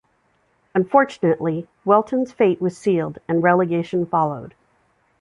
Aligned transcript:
Unfortunately 0.73 1.67
Welton's 1.85 2.31
fate 2.31 2.59
was 2.59 2.75
sealed 2.75 3.19
and 3.27 3.43
relegation 3.43 4.07
followed. 4.07 4.55